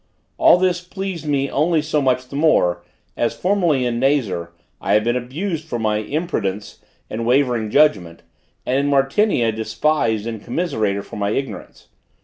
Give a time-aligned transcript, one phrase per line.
[0.39, 2.83] All this pleased me only so much the more,
[3.15, 8.23] as formerly in Nazar I had been abused for my imprudence and wavering judgment,
[8.65, 11.89] and in Martinia despised and commiserated for my ignorance.